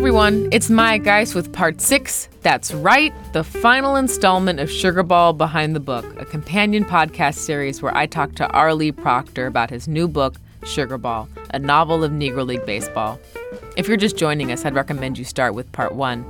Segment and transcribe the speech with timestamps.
[0.00, 2.30] everyone, it's Maya Guice with part six.
[2.40, 7.94] That's right, the final installment of Sugarball Behind the Book, a companion podcast series where
[7.94, 8.72] I talk to R.
[8.72, 13.20] Lee Procter about his new book, Sugarball, a novel of Negro League Baseball.
[13.76, 16.24] If you're just joining us, I'd recommend you start with part one.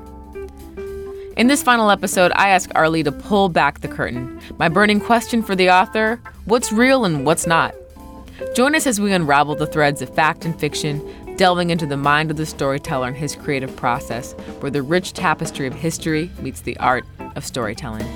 [1.36, 2.88] In this final episode, I ask R.
[2.88, 4.40] Lee to pull back the curtain.
[4.58, 7.76] My burning question for the author what's real and what's not?
[8.54, 11.00] Join us as we unravel the threads of fact and fiction,
[11.40, 15.66] delving into the mind of the storyteller and his creative process, where the rich tapestry
[15.66, 17.02] of history meets the art
[17.34, 18.06] of storytelling.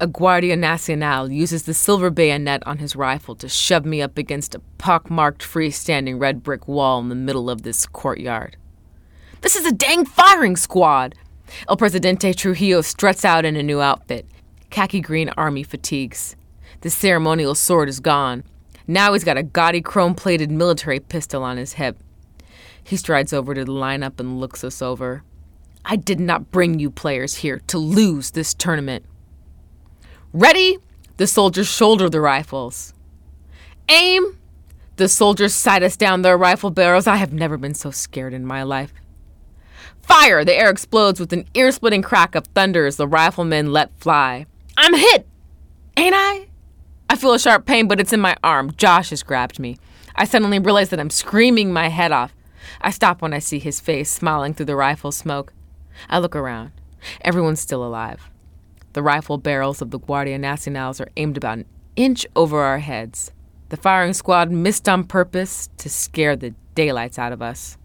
[0.00, 4.54] A Guardia Nacional uses the silver bayonet on his rifle to shove me up against
[4.54, 8.58] a pockmarked freestanding red brick wall in the middle of this courtyard.
[9.40, 11.14] This is a dang firing squad!
[11.68, 14.26] El Presidente Trujillo struts out in a new outfit
[14.74, 16.34] khaki green army fatigues.
[16.80, 18.42] The ceremonial sword is gone.
[18.88, 21.96] Now he's got a gaudy chrome plated military pistol on his hip.
[22.82, 25.22] He strides over to the lineup and looks us over.
[25.84, 29.04] I did not bring you players here to lose this tournament.
[30.32, 30.78] Ready?
[31.18, 32.92] The soldiers shoulder the rifles.
[33.88, 34.38] Aim!
[34.96, 37.06] The soldiers sight us down their rifle barrels.
[37.06, 38.92] I have never been so scared in my life.
[40.06, 40.44] Fire!
[40.44, 44.46] The air explodes with an ear splitting crack of thunder as the riflemen let fly.
[44.76, 45.26] I'm hit!
[45.96, 46.48] Ain't I?
[47.08, 48.72] I feel a sharp pain, but it's in my arm.
[48.76, 49.78] Josh has grabbed me.
[50.14, 52.34] I suddenly realize that I'm screaming my head off.
[52.80, 55.52] I stop when I see his face smiling through the rifle smoke.
[56.08, 56.72] I look around.
[57.20, 58.30] Everyone's still alive.
[58.94, 61.66] The rifle barrels of the Guardia Nacionals are aimed about an
[61.96, 63.32] inch over our heads.
[63.70, 67.76] The firing squad missed on purpose to scare the daylights out of us.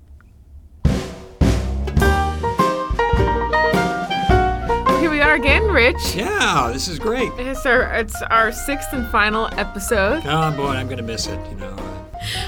[5.30, 6.16] Are again, Rich.
[6.16, 7.32] Yeah, this is great.
[7.38, 10.24] It's our it's our sixth and final episode.
[10.26, 11.40] Oh boy, I'm gonna miss it.
[11.52, 11.76] You know.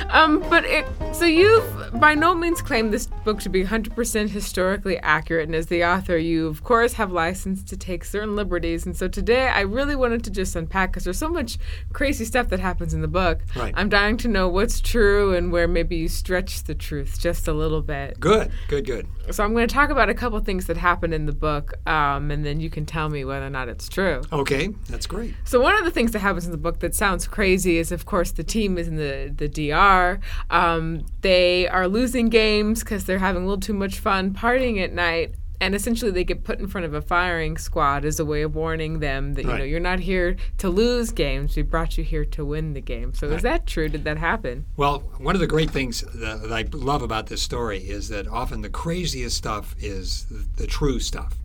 [0.10, 1.64] Um, but it so you've
[1.94, 6.18] by no means claim this book to be 100% historically accurate, and as the author,
[6.18, 8.86] you of course have license to take certain liberties.
[8.86, 11.58] And so today, I really wanted to just unpack because there's so much
[11.94, 13.42] crazy stuff that happens in the book.
[13.56, 13.74] Right.
[13.76, 17.54] I'm dying to know what's true and where maybe you stretch the truth just a
[17.54, 18.20] little bit.
[18.20, 19.08] Good, good, good.
[19.32, 22.32] So I'm going to talk about a couple things that happen in the book, um,
[22.32, 24.22] and then you can tell me whether or not it's true.
[24.32, 25.34] Okay, that's great.
[25.44, 28.06] So one of the things that happens in the book that sounds crazy is, of
[28.06, 30.20] course, the team is in the the DR.
[30.50, 34.94] Um, they are losing games because they're having a little too much fun partying at
[34.94, 35.36] night.
[35.60, 38.56] And essentially, they get put in front of a firing squad as a way of
[38.56, 41.56] warning them that you know you're not here to lose games.
[41.56, 43.14] We brought you here to win the game.
[43.14, 43.88] So is that true?
[43.88, 44.66] Did that happen?
[44.76, 48.28] Well, one of the great things that, that I love about this story is that
[48.28, 51.38] often the craziest stuff is the, the true stuff.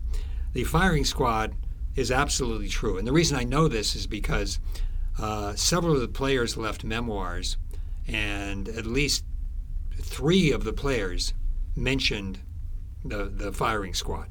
[0.53, 1.53] The firing squad
[1.95, 4.57] is absolutely true, and the reason I know this is because
[5.19, 7.57] uh, several of the players left memoirs,
[8.07, 9.23] and at least
[9.99, 11.33] three of the players
[11.75, 12.39] mentioned
[13.03, 14.27] the the firing squad.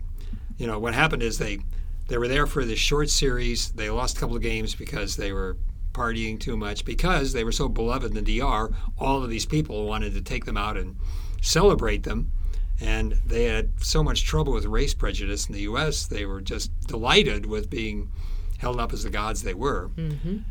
[0.59, 1.61] You know what happened is they
[2.09, 3.71] they were there for this short series.
[3.73, 5.57] They lost a couple of games because they were
[5.93, 8.71] partying too much because they were so beloved in the DR.
[8.99, 10.97] All of these people wanted to take them out and
[11.41, 12.33] celebrate them.
[12.81, 16.07] And they had so much trouble with race prejudice in the U.S.
[16.07, 18.11] They were just delighted with being
[18.59, 19.91] held up as the gods they were.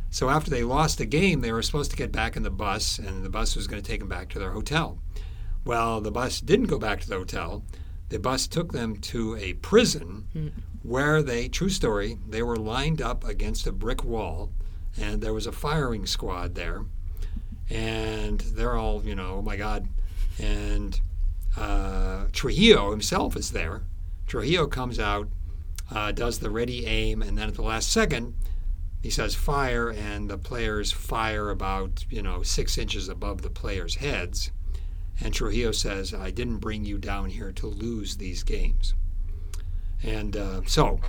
[0.09, 2.99] So after they lost the game, they were supposed to get back in the bus,
[2.99, 4.99] and the bus was going to take them back to their hotel.
[5.65, 7.63] Well, the bus didn't go back to the hotel.
[8.09, 13.23] The bus took them to a prison where they, true story, they were lined up
[13.25, 14.51] against a brick wall,
[14.95, 16.85] and there was a firing squad there.
[17.69, 19.87] And they're all, you know, oh my God.
[20.39, 20.99] And
[21.57, 23.81] uh, Trujillo himself is there.
[24.27, 25.27] Trujillo comes out,
[25.91, 28.35] uh, does the ready aim, and then at the last second,
[29.01, 33.95] he says fire, and the players fire about, you know, six inches above the players'
[33.95, 34.51] heads.
[35.21, 38.95] And Trujillo says, I didn't bring you down here to lose these games.
[40.03, 40.99] And uh, so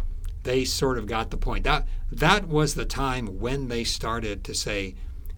[0.42, 1.64] they sort of got the point.
[1.64, 4.94] That, that was the time when they started to say,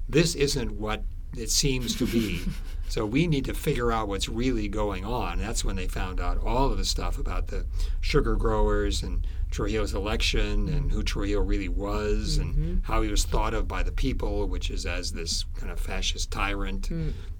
[0.08, 1.04] this isn't what
[1.36, 2.42] it seems to be.
[2.88, 5.38] so we need to figure out what's really going on.
[5.38, 7.66] That's when they found out all of the stuff about the
[8.00, 13.54] sugar growers and Trujillo's election and who Trujillo really was and how he was thought
[13.54, 16.90] of by the people, which is as this kind of fascist tyrant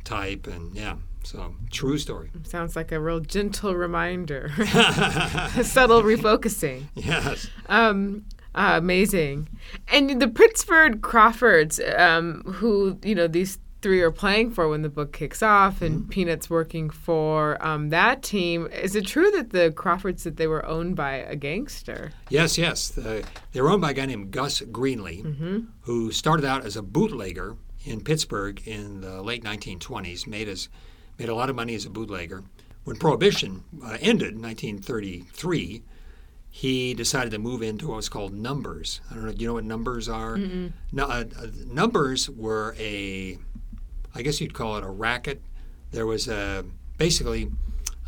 [0.05, 0.47] type.
[0.47, 2.31] And yeah, so true story.
[2.45, 4.67] Sounds like a real gentle reminder, a
[5.65, 6.85] subtle refocusing.
[6.95, 7.49] Yes.
[7.67, 8.25] Um,
[8.55, 9.49] uh, amazing.
[9.89, 14.89] And the Pittsburgh Crawfords, um, who, you know, these three are playing for when the
[14.91, 16.11] book kicks off, and mm-hmm.
[16.11, 18.67] Peanut's working for um, that team.
[18.67, 22.13] Is it true that the Crawfords that they were owned by a gangster?
[22.29, 22.89] Yes, yes.
[22.91, 25.61] The, they were owned by a guy named Gus Greenlee, mm-hmm.
[25.81, 30.27] who started out as a bootlegger in Pittsburgh in the late 1920s.
[30.27, 30.69] made as
[31.19, 32.45] made a lot of money as a bootlegger.
[32.85, 35.83] When Prohibition uh, ended in 1933
[36.51, 39.01] he decided to move into what was called numbers.
[39.11, 39.33] I don't know.
[39.33, 40.37] Do you know what numbers are?
[40.37, 43.39] No, uh, uh, numbers were a,
[44.19, 45.41] I guess you'd call it a racket.
[45.93, 46.65] There was a
[46.99, 47.51] basically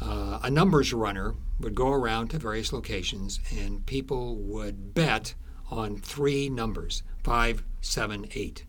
[0.00, 5.34] uh, a numbers runner would go around to various locations, and people would bet
[5.70, 8.64] on three numbers: five, seven, eight,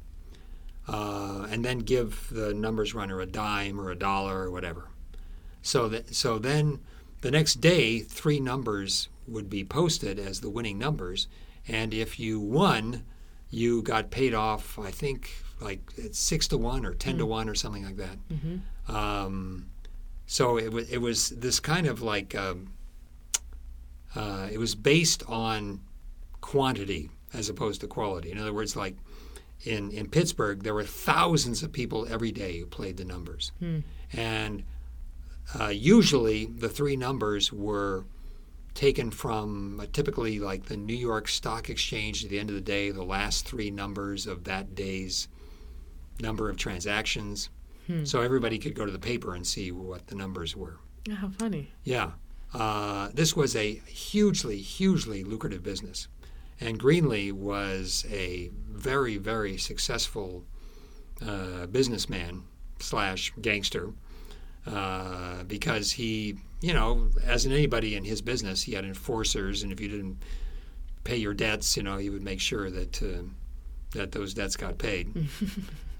[0.88, 4.89] uh, and then give the numbers runner a dime or a dollar or whatever.
[5.63, 6.79] So that so then
[7.21, 11.27] the next day, three numbers would be posted as the winning numbers.
[11.67, 13.03] And if you won,
[13.49, 15.79] you got paid off, I think, like
[16.11, 17.17] six to one or 10 mm.
[17.19, 18.17] to one or something like that.
[18.29, 18.95] Mm-hmm.
[18.95, 19.67] Um,
[20.25, 22.73] so it, w- it was this kind of like, um,
[24.15, 25.81] uh, it was based on
[26.41, 28.31] quantity as opposed to quality.
[28.31, 28.95] In other words, like
[29.63, 33.51] in, in Pittsburgh, there were thousands of people every day who played the numbers.
[33.61, 33.83] Mm.
[34.13, 34.63] And
[35.59, 38.05] uh, usually the three numbers were
[38.73, 42.61] taken from uh, typically like the New York Stock Exchange at the end of the
[42.61, 45.27] day, the last three numbers of that day's
[46.21, 47.50] number of transactions.
[47.88, 48.06] Hmm.
[48.06, 50.77] So everybody could go to the paper and see what the numbers were.
[51.09, 51.71] Oh, how funny.
[51.83, 52.12] Yeah.
[52.53, 56.07] Uh, this was a hugely, hugely lucrative business.
[56.59, 60.44] And Greenlee was a very, very successful
[61.25, 62.44] uh, businessman
[62.79, 63.94] slash gangster
[64.68, 69.71] uh, because he, you know, as in anybody in his business, he had enforcers, and
[69.71, 70.21] if you didn't
[71.03, 73.23] pay your debts, you know, he would make sure that uh,
[73.94, 75.12] that those debts got paid.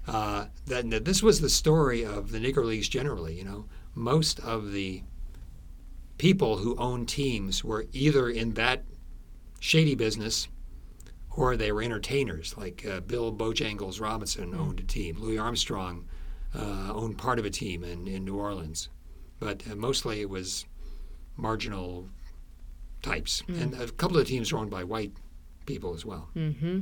[0.06, 3.36] uh, that, that this was the story of the Negro Leagues generally.
[3.36, 3.64] You know,
[3.94, 5.02] most of the
[6.18, 8.84] people who owned teams were either in that
[9.60, 10.48] shady business
[11.30, 12.56] or they were entertainers.
[12.56, 15.16] Like uh, Bill Bojangles Robinson owned a team.
[15.18, 16.06] Louis Armstrong
[16.54, 18.88] uh, owned part of a team in, in New Orleans,
[19.40, 20.66] but uh, mostly it was
[21.36, 22.08] marginal
[23.02, 23.60] types, mm.
[23.60, 25.12] and a couple of teams were owned by white
[25.66, 26.28] people as well.
[26.36, 26.80] Mm-hmm.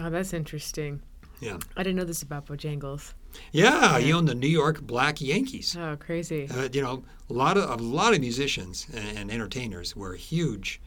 [0.00, 1.02] Oh, that's interesting.
[1.40, 3.14] Yeah, I didn't know this about Bojangles.
[3.52, 3.98] Yeah, yeah.
[3.98, 5.76] he owned the New York Black Yankees.
[5.78, 6.48] Oh, crazy!
[6.48, 10.80] Uh, you know, a lot of a lot of musicians and, and entertainers were huge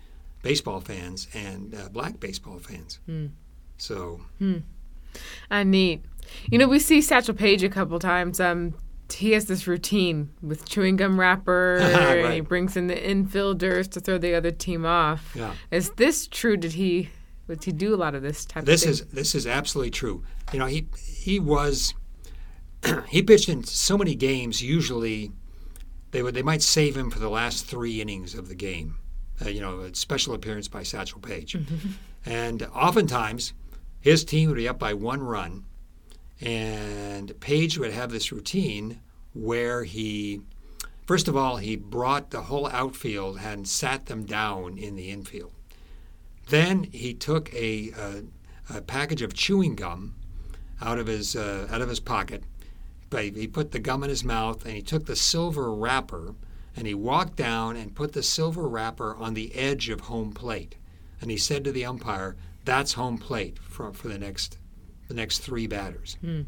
[0.44, 3.00] baseball fans and uh, black baseball fans.
[3.10, 3.32] Mm.
[3.78, 4.58] So, hmm.
[5.50, 6.04] Uh, neat.
[6.52, 8.40] You know, we see Satchel Paige a couple times.
[8.40, 8.76] Um,
[9.12, 12.18] he has this routine with chewing gum wrapper, right.
[12.26, 15.34] and he brings in the infielders to throw the other team off.
[15.36, 15.54] Yeah.
[15.72, 16.58] Is this true?
[16.58, 17.10] Did he?
[17.64, 18.66] He do a lot of this type?
[18.66, 20.24] This of is this is absolutely true.
[20.52, 21.94] You know, he he was
[23.10, 24.62] he pitched in so many games.
[24.62, 25.32] Usually,
[26.12, 28.96] they would they might save him for the last three innings of the game.
[29.44, 31.58] Uh, you know, a special appearance by Satchel Paige,
[32.26, 33.54] and oftentimes
[34.00, 35.66] his team would be up by one run
[36.44, 39.00] and Paige would have this routine
[39.34, 40.42] where he,
[41.06, 45.54] first of all, he brought the whole outfield and sat them down in the infield.
[46.50, 48.24] Then he took a, a,
[48.78, 50.16] a package of chewing gum
[50.82, 52.44] out of his uh, out of his pocket.
[53.10, 56.36] But he put the gum in his mouth and he took the silver wrapper
[56.76, 60.76] and he walked down and put the silver wrapper on the edge of home plate.
[61.22, 62.36] And he said to the umpire,
[62.66, 64.58] "That's home plate for, for the next
[65.08, 66.18] the next three batters.
[66.24, 66.46] Mm.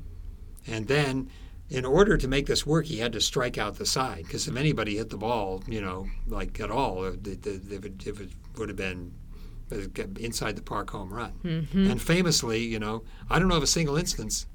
[0.67, 1.29] And then,
[1.69, 4.55] in order to make this work, he had to strike out the side because if
[4.55, 9.13] anybody hit the ball, you know, like at all, it, if it would have been
[10.19, 11.33] inside the park home run.
[11.43, 11.91] Mm-hmm.
[11.91, 14.47] And famously, you know, I don't know of a single instance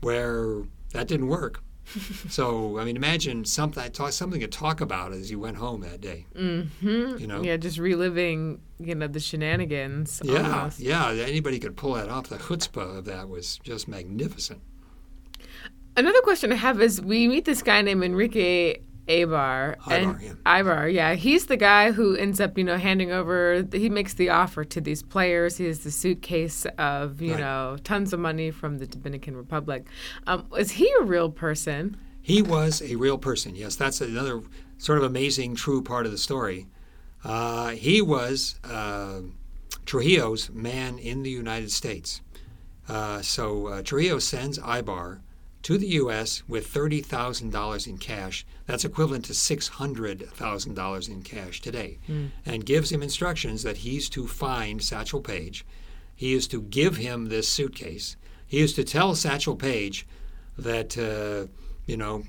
[0.00, 0.62] where
[0.92, 1.62] that didn't work.
[2.28, 6.26] so I mean, imagine something something to talk about as you went home that day.
[6.34, 7.18] Mm-hmm.
[7.18, 10.20] You know, yeah, just reliving you know the shenanigans.
[10.24, 10.80] Yeah, almost.
[10.80, 11.10] yeah.
[11.10, 12.28] Anybody could pull that off.
[12.28, 14.60] The chutzpah of that was just magnificent.
[15.96, 18.76] Another question I have is: We meet this guy named Enrique
[19.08, 19.76] Aybar.
[19.90, 20.32] and yeah.
[20.46, 21.14] Aybar, yeah.
[21.14, 24.80] He's the guy who ends up, you know, handing over, he makes the offer to
[24.80, 25.56] these players.
[25.56, 27.40] He has the suitcase of, you right.
[27.40, 29.86] know, tons of money from the Dominican Republic.
[30.26, 31.96] Um, is he a real person?
[32.22, 33.76] He was a real person, yes.
[33.76, 34.42] That's another
[34.78, 36.66] sort of amazing, true part of the story.
[37.24, 39.20] Uh, he was uh,
[39.84, 42.20] Trujillo's man in the United States.
[42.88, 45.20] Uh, so uh, Trujillo sends Aybar
[45.62, 46.42] to the U.S.
[46.48, 48.46] with $30,000 in cash.
[48.66, 51.98] That's equivalent to $600,000 in cash today.
[52.08, 52.30] Mm.
[52.46, 55.64] And gives him instructions that he's to find Satchel Paige.
[56.14, 58.16] He is to give him this suitcase.
[58.46, 60.06] He is to tell Satchel Paige,
[60.60, 61.50] that, uh,
[61.86, 62.24] you know,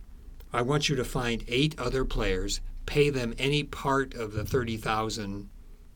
[0.54, 5.50] I want you to find eight other players, pay them any part of the 30,000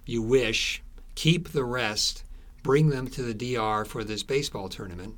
[0.06, 0.84] you wish,
[1.16, 2.24] keep the rest,
[2.64, 5.16] bring them to the DR for this baseball tournament.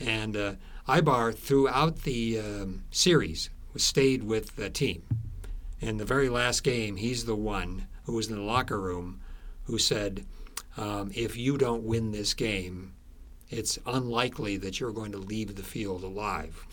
[0.00, 0.52] And uh,
[0.88, 5.02] Aybar, throughout the um, series, stayed with the team.
[5.80, 9.20] In the very last game, he's the one who was in the locker room
[9.64, 10.24] who said,
[10.76, 12.92] um, if you don't win this game,
[13.50, 16.64] it's unlikely that you're going to leave the field alive.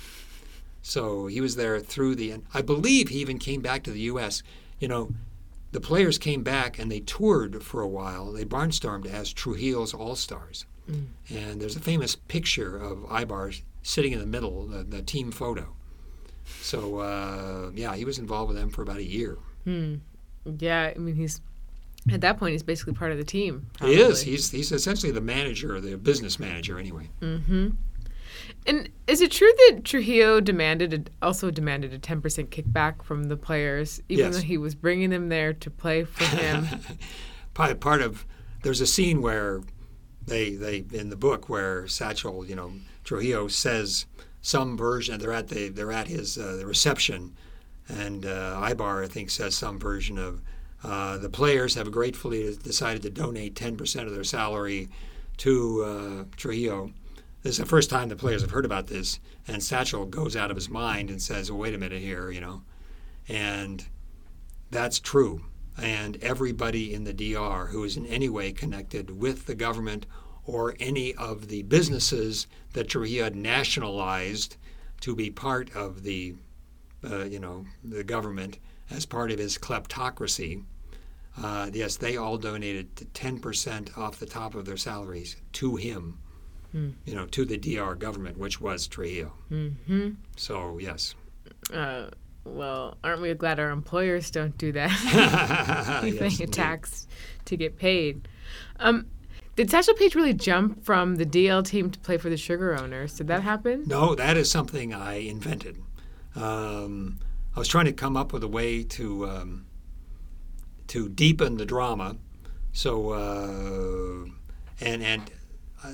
[0.81, 2.45] So he was there through the end.
[2.53, 4.43] I believe he even came back to the U.S.
[4.79, 5.13] You know,
[5.71, 8.31] the players came back and they toured for a while.
[8.31, 10.65] They barnstormed as Trujillo's All Stars.
[10.89, 11.05] Mm.
[11.29, 15.75] And there's a famous picture of Aybar sitting in the middle, the, the team photo.
[16.61, 19.37] So, uh, yeah, he was involved with them for about a year.
[19.65, 19.95] Hmm.
[20.59, 21.39] Yeah, I mean, he's
[22.11, 23.67] at that point, he's basically part of the team.
[23.77, 23.95] Probably.
[23.95, 24.21] He is.
[24.21, 27.09] He's he's essentially the manager, the business manager, anyway.
[27.21, 27.69] Mm-hmm.
[28.65, 33.25] And is it true that Trujillo demanded a, also demanded a ten percent kickback from
[33.25, 34.35] the players, even yes.
[34.35, 36.67] though he was bringing them there to play for him?
[37.53, 38.25] part part of
[38.63, 39.61] there's a scene where
[40.25, 44.05] they they in the book where Satchel, you know, Trujillo says
[44.41, 45.19] some version.
[45.19, 47.35] They're at the they're at his uh, the reception,
[47.87, 50.41] and uh, Aybar I think says some version of
[50.83, 54.89] uh, the players have gratefully decided to donate 10% of their salary
[55.37, 56.91] to uh, Trujillo.
[57.41, 60.51] This is the first time the players have heard about this, and Satchel goes out
[60.51, 62.63] of his mind and says, well, "Wait a minute here," you know,
[63.27, 63.85] and
[64.71, 65.45] that's true.
[65.77, 70.05] And everybody in the DR who is in any way connected with the government
[70.45, 74.57] or any of the businesses that Trujillo had nationalized
[75.01, 76.35] to be part of the,
[77.09, 78.59] uh, you know, the government
[78.89, 80.63] as part of his kleptocracy,
[81.41, 86.19] uh, yes, they all donated 10% off the top of their salaries to him,
[86.75, 86.93] mm.
[87.05, 89.33] you know, to the DR government, which was Trujillo.
[89.51, 90.09] Mm-hmm.
[90.35, 91.15] So, yes.
[91.73, 92.07] Uh,
[92.45, 94.91] well, aren't we glad our employers don't do that?
[96.01, 97.07] Paying yes, a tax
[97.45, 98.27] to get paid.
[98.79, 99.07] Um,
[99.55, 103.15] did Satchel Paige really jump from the DR team to play for the Sugar Owners?
[103.17, 103.83] Did that happen?
[103.85, 105.77] No, that is something I invented.
[106.35, 107.19] Um,
[107.55, 109.65] I was trying to come up with a way to um,
[110.87, 112.17] to deepen the drama.
[112.71, 114.25] So uh,
[114.81, 115.31] and and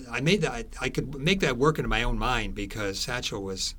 [0.09, 3.75] I made that I could make that work in my own mind because Satchel was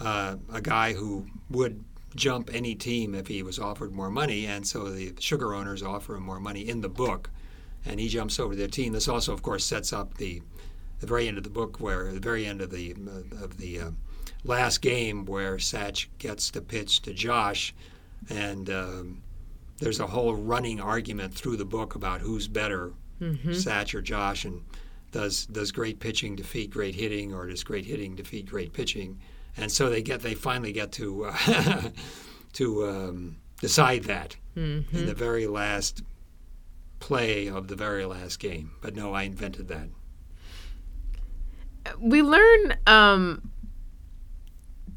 [0.00, 1.84] uh, a guy who would
[2.14, 6.16] jump any team if he was offered more money, and so the sugar owners offer
[6.16, 7.30] him more money in the book,
[7.84, 8.92] and he jumps over to their team.
[8.92, 10.42] This also, of course, sets up the
[11.00, 12.92] the very end of the book, where the very end of the
[13.40, 13.90] of the uh,
[14.44, 17.74] last game, where Satch gets to pitch to Josh,
[18.28, 19.22] and um,
[19.78, 23.50] there's a whole running argument through the book about who's better, mm-hmm.
[23.50, 24.62] Satch or Josh, and
[25.12, 29.18] does does great pitching defeat great hitting, or does great hitting defeat great pitching?
[29.56, 31.82] And so they get they finally get to uh,
[32.54, 34.96] to um, decide that mm-hmm.
[34.96, 36.02] in the very last
[36.98, 38.72] play of the very last game.
[38.80, 39.88] But no, I invented that.
[41.98, 43.50] We learn um,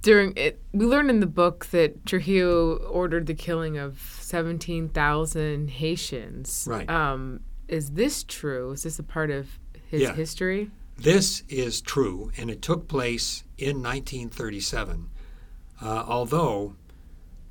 [0.01, 0.61] during it.
[0.73, 6.67] We learn in the book that Trujillo ordered the killing of 17,000 Haitians.
[6.69, 6.89] Right.
[6.89, 8.71] Um, is this true?
[8.71, 9.47] Is this a part of
[9.87, 10.13] his yeah.
[10.13, 10.69] history?
[10.97, 15.09] This is true, and it took place in 1937,
[15.81, 16.75] uh, although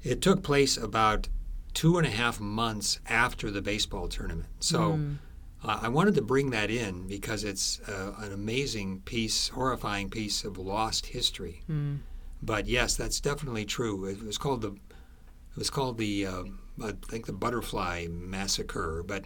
[0.05, 1.29] it took place about
[1.75, 4.49] two and a half months after the baseball tournament.
[4.61, 5.19] So mm.
[5.65, 10.45] uh, I wanted to bring that in because it's uh, an amazing piece, horrifying piece
[10.45, 11.63] of lost history.
[11.71, 11.99] Mm.
[12.43, 14.05] But yes, that's definitely true.
[14.07, 16.45] It was called the it was called the uh,
[16.83, 19.25] I think the Butterfly Massacre, but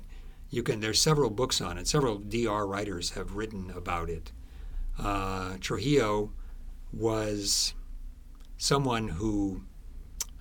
[0.51, 0.81] you can.
[0.81, 1.87] There's several books on it.
[1.87, 4.33] Several DR writers have written about it.
[4.99, 6.33] Uh, Trujillo
[6.93, 7.75] was
[8.57, 9.63] someone who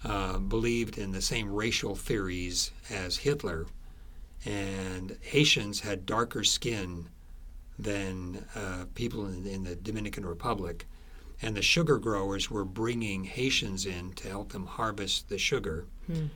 [0.04, 3.68] uh, believed in the same racial theories as Hitler,
[4.46, 7.10] and Haitians had darker skin
[7.80, 10.86] than uh, people in, in the Dominican Republic
[11.44, 15.86] and the sugar growers were bringing Haitians in to help them harvest the sugar.
[16.08, 16.28] Hmm.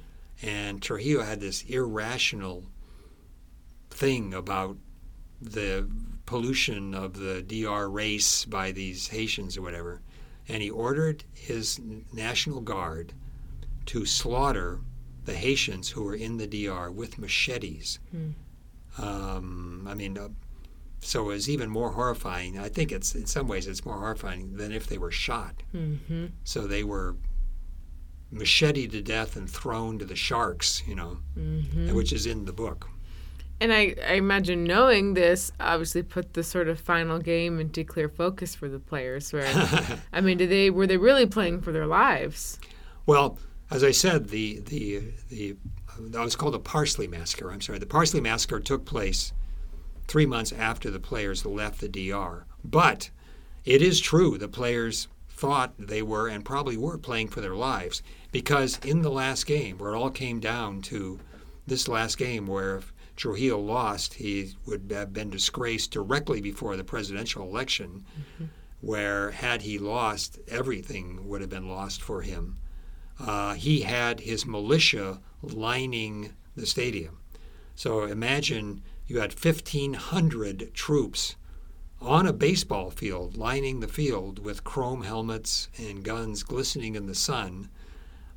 [0.42, 2.66] And Trujillo had this irrational
[3.90, 4.78] thing about
[5.42, 5.90] the
[6.26, 10.02] pollution of the DR race by these Haitians or whatever.
[10.50, 11.80] And he ordered his
[12.12, 13.14] National Guard
[13.88, 14.80] to slaughter
[15.26, 18.00] the Haitians who were in the DR with machetes.
[18.12, 18.30] Hmm.
[18.98, 20.30] Um, I mean, uh,
[21.00, 22.58] so it was even more horrifying.
[22.58, 25.64] I think it's in some ways it's more horrifying than if they were shot.
[25.74, 26.28] Mm-hmm.
[26.44, 27.16] So they were
[28.32, 31.94] machete to death and thrown to the sharks, you know, mm-hmm.
[31.96, 32.90] which is in the book.
[33.60, 38.08] And I, I imagine knowing this obviously put the sort of final game into clear
[38.08, 39.34] focus for the players.
[39.34, 39.48] Where,
[40.14, 42.60] I mean, did they were they really playing for their lives?
[43.06, 45.56] Well, as I said, the the the
[46.00, 47.52] that was called the Parsley Massacre.
[47.52, 49.34] I'm sorry, the Parsley Massacre took place
[50.08, 52.46] three months after the players left the DR.
[52.64, 53.10] But
[53.66, 58.02] it is true the players thought they were and probably were playing for their lives
[58.32, 61.20] because in the last game, where it all came down to
[61.68, 66.84] this last game, where if Trujillo lost, he would have been disgraced directly before the
[66.84, 68.06] presidential election.
[68.18, 68.46] Mm-hmm.
[68.82, 72.58] Where had he lost, everything would have been lost for him.
[73.20, 77.20] Uh, he had his militia lining the stadium.
[77.76, 81.36] So imagine you had 1,500 troops
[82.02, 87.16] on a baseball field lining the field with chrome helmets and guns glistening in the
[87.16, 87.70] sun.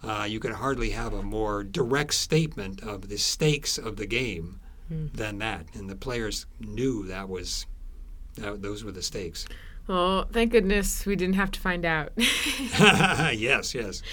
[0.02, 4.60] Uh, you could hardly have a more direct statement of the stakes of the game
[4.90, 5.12] mm.
[5.12, 5.66] than that.
[5.75, 7.66] And the players knew that was
[8.37, 9.46] that, those were the stakes.
[9.87, 12.12] Well, thank goodness we didn't have to find out.
[12.16, 14.02] yes, yes.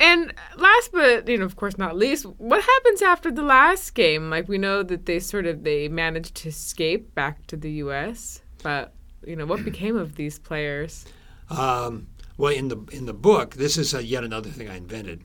[0.00, 4.30] And last but you know, of course not least, what happens after the last game?
[4.30, 8.40] Like we know that they sort of they managed to escape back to the US,
[8.62, 8.94] but
[9.26, 11.04] you know, what became of these players?
[11.50, 15.24] Um, well, in the in the book, this is a, yet another thing I invented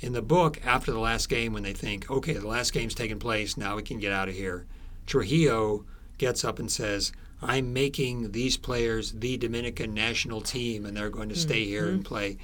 [0.00, 3.18] in the book, after the last game, when they think, okay, the last game's taken
[3.18, 4.66] place, now we can get out of here,
[5.06, 5.84] Trujillo
[6.18, 11.28] gets up and says, I'm making these players the Dominican national team, and they're going
[11.30, 11.70] to stay mm-hmm.
[11.70, 12.38] here and play.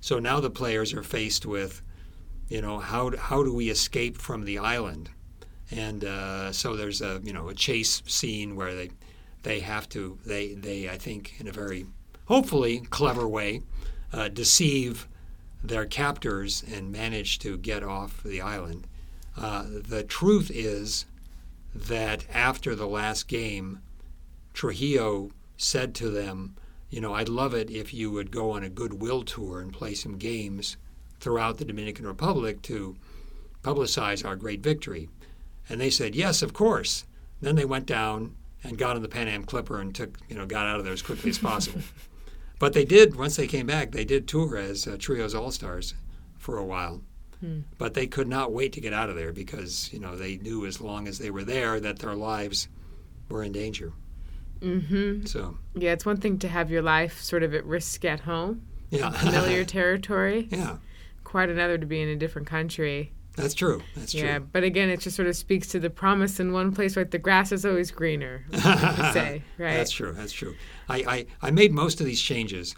[0.00, 1.82] So now the players are faced with,
[2.48, 5.10] you know, how how do we escape from the island?
[5.70, 8.90] And uh, so there's a you know a chase scene where they
[9.42, 11.86] they have to they they I think in a very
[12.26, 13.62] hopefully clever way
[14.12, 15.08] uh, deceive
[15.62, 18.86] their captors and manage to get off the island.
[19.36, 21.06] Uh, the truth is
[21.74, 23.80] that after the last game,
[24.54, 26.56] Trujillo said to them,
[26.90, 29.94] You know, I'd love it if you would go on a goodwill tour and play
[29.94, 30.76] some games
[31.20, 32.96] throughout the Dominican Republic to
[33.62, 35.08] publicize our great victory.
[35.68, 37.04] And they said, Yes, of course.
[37.40, 40.46] Then they went down and got on the Pan Am Clipper and took, you know,
[40.46, 41.82] got out of there as quickly as possible.
[42.58, 43.92] But they did once they came back.
[43.92, 45.94] They did tour as uh, Trujillo's All Stars
[46.38, 47.02] for a while.
[47.40, 47.60] Hmm.
[47.76, 50.64] But they could not wait to get out of there because you know they knew
[50.64, 52.68] as long as they were there that their lives
[53.28, 53.92] were in danger.
[54.60, 55.26] Mm-hmm.
[55.26, 58.62] So yeah, it's one thing to have your life sort of at risk at home,
[58.90, 60.48] yeah, familiar territory.
[60.50, 60.78] Yeah,
[61.24, 63.12] quite another to be in a different country.
[63.36, 63.82] That's true.
[63.94, 64.22] That's true.
[64.22, 67.10] Yeah, but again, it just sort of speaks to the promise in one place, right?
[67.10, 68.46] The grass is always greener.
[68.52, 69.74] say, right?
[69.74, 70.12] That's true.
[70.12, 70.56] That's true.
[70.88, 72.74] I, I, I made most of these changes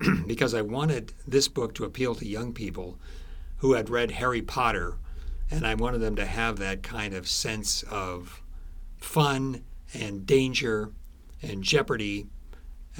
[0.26, 2.98] because I wanted this book to appeal to young people
[3.58, 4.96] who had read Harry Potter,
[5.50, 8.40] and I wanted them to have that kind of sense of
[8.96, 10.92] fun and danger
[11.42, 12.26] and jeopardy,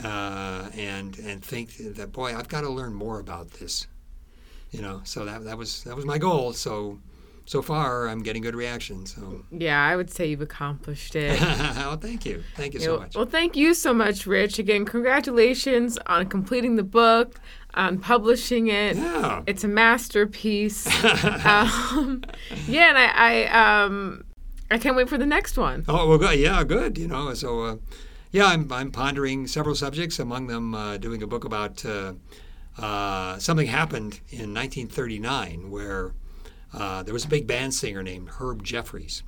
[0.02, 3.86] uh, and and think that boy, I've got to learn more about this
[4.70, 6.52] you know, so that that was that was my goal.
[6.52, 6.98] So
[7.44, 9.14] so far, I'm getting good reactions.
[9.14, 11.38] So yeah, I would say you've accomplished it.
[11.42, 13.16] oh, thank you, thank you so much.
[13.16, 14.58] Well, thank you so much, Rich.
[14.58, 17.40] Again, congratulations on completing the book,
[17.74, 18.96] on publishing it.
[18.96, 20.86] Yeah, it's a masterpiece.
[21.44, 22.22] um,
[22.66, 24.24] yeah, and I, I um,
[24.70, 25.84] I can't wait for the next one.
[25.88, 26.38] Oh well, good.
[26.38, 26.96] Yeah, good.
[26.96, 27.62] You know, so.
[27.62, 27.76] Uh,
[28.32, 32.14] yeah, I'm, I'm pondering several subjects, among them uh, doing a book about uh,
[32.78, 36.12] uh, something happened in 1939 where
[36.72, 39.22] uh, there was a big band singer named Herb Jeffries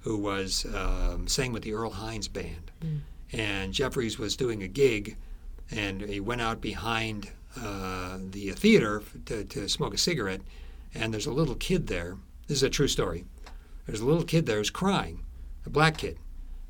[0.00, 2.70] who was um, sang with the Earl Hines Band.
[2.80, 3.00] Mm.
[3.32, 5.16] And Jeffries was doing a gig
[5.70, 10.40] and he went out behind uh, the theater to, to smoke a cigarette.
[10.94, 12.16] And there's a little kid there.
[12.48, 13.24] This is a true story.
[13.86, 15.24] There's a little kid there who's crying,
[15.64, 16.18] a black kid.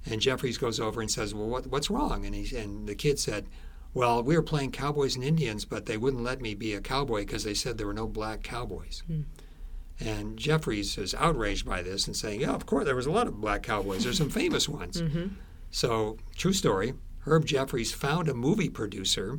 [0.06, 2.24] And Jeffries goes over and says, Well, what, what's wrong?
[2.24, 3.46] And, he, and the kid said,
[3.92, 7.20] well, we were playing Cowboys and Indians, but they wouldn't let me be a cowboy
[7.20, 9.02] because they said there were no black cowboys.
[9.06, 9.22] Hmm.
[9.98, 13.26] And Jeffries is outraged by this and saying, Yeah, of course, there was a lot
[13.26, 14.04] of black cowboys.
[14.04, 15.02] There's some famous ones.
[15.10, 15.34] Mm-hmm.
[15.72, 19.38] So, true story Herb Jeffries found a movie producer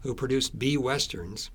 [0.00, 1.50] who produced B Westerns.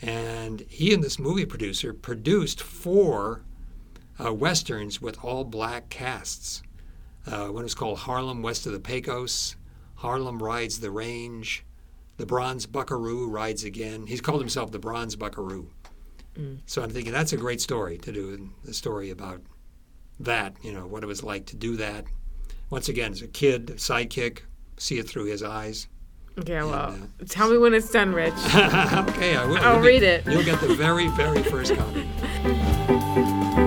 [0.00, 3.44] And he and this movie producer produced four
[4.24, 6.62] uh, Westerns with all black casts.
[7.26, 9.56] Uh, one was called Harlem West of the Pecos,
[9.96, 11.64] Harlem Rides the Range,
[12.16, 14.06] the Bronze Buckaroo rides again.
[14.06, 15.70] He's called himself the Bronze Buckaroo.
[16.36, 16.60] Mm.
[16.66, 19.40] So I'm thinking that's a great story to do the story about
[20.20, 22.04] that, you know, what it was like to do that.
[22.70, 24.40] Once again, as a kid, sidekick,
[24.78, 25.88] see it through his eyes.
[26.38, 28.32] Okay, and, well, uh, tell me when it's done, Rich.
[28.54, 29.58] okay, I will.
[29.58, 30.32] I'll read get, it.
[30.32, 32.08] You'll get the very, very first copy.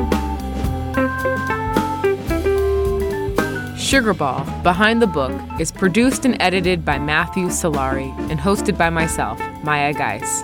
[3.86, 9.40] Sugarball, Behind the Book, is produced and edited by Matthew Solari and hosted by myself,
[9.64, 10.42] Maya Guice.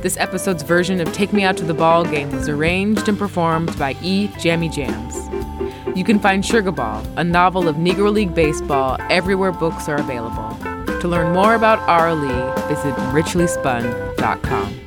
[0.00, 3.78] This episode's version of Take Me Out to the Ball Game was arranged and performed
[3.78, 4.30] by E.
[4.38, 5.14] Jammy Jams.
[5.94, 10.56] You can find Sugarball, a novel of Negro League Baseball, everywhere books are available.
[11.00, 12.14] To learn more about R.
[12.14, 12.28] Lee,
[12.74, 14.79] visit richlyspun.com.